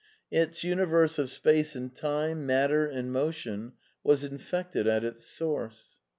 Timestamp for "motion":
3.13-3.73